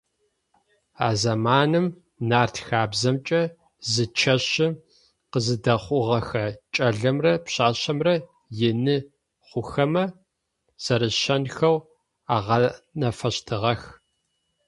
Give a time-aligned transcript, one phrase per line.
[1.07, 1.85] А зэманым
[2.29, 3.41] нарт хабзэмкӏэ
[3.91, 4.73] зы чэщым
[5.31, 8.15] къызэдэхъугъэхэ кӏэлэмрэ пшъэшъэмрэ
[8.69, 8.95] ины
[9.47, 10.03] хъухэмэ
[10.83, 11.77] зэрэщэнхэу
[12.35, 13.81] агъэнафэщтыгъэх.